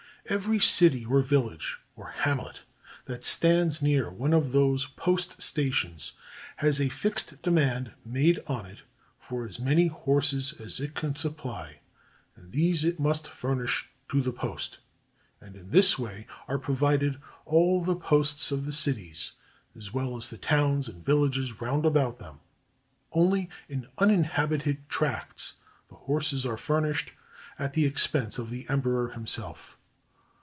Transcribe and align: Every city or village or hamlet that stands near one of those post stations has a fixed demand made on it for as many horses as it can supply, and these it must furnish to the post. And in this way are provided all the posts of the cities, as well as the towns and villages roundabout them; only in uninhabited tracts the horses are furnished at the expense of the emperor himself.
Every 0.29 0.59
city 0.59 1.03
or 1.03 1.21
village 1.21 1.79
or 1.95 2.09
hamlet 2.09 2.61
that 3.05 3.25
stands 3.25 3.81
near 3.81 4.11
one 4.11 4.33
of 4.33 4.51
those 4.51 4.85
post 4.85 5.41
stations 5.41 6.13
has 6.57 6.79
a 6.79 6.89
fixed 6.89 7.41
demand 7.41 7.93
made 8.05 8.39
on 8.45 8.67
it 8.67 8.83
for 9.19 9.47
as 9.47 9.59
many 9.59 9.87
horses 9.87 10.53
as 10.61 10.79
it 10.79 10.93
can 10.93 11.15
supply, 11.15 11.79
and 12.35 12.51
these 12.51 12.85
it 12.85 12.99
must 12.99 13.27
furnish 13.27 13.89
to 14.09 14.21
the 14.21 14.31
post. 14.31 14.77
And 15.41 15.55
in 15.55 15.71
this 15.71 15.97
way 15.97 16.27
are 16.47 16.59
provided 16.59 17.19
all 17.45 17.81
the 17.81 17.95
posts 17.95 18.51
of 18.51 18.65
the 18.67 18.73
cities, 18.73 19.31
as 19.75 19.91
well 19.91 20.15
as 20.15 20.29
the 20.29 20.37
towns 20.37 20.87
and 20.87 21.03
villages 21.03 21.59
roundabout 21.59 22.19
them; 22.19 22.39
only 23.11 23.49
in 23.67 23.87
uninhabited 23.97 24.87
tracts 24.87 25.55
the 25.89 25.95
horses 25.95 26.45
are 26.45 26.57
furnished 26.57 27.11
at 27.57 27.73
the 27.73 27.87
expense 27.87 28.37
of 28.37 28.51
the 28.51 28.67
emperor 28.69 29.09
himself. 29.09 29.79